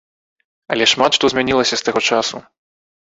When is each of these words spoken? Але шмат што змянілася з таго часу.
Але 0.75 0.87
шмат 0.93 1.11
што 1.19 1.25
змянілася 1.33 1.75
з 1.83 1.89
таго 1.91 1.99
часу. 2.09 2.43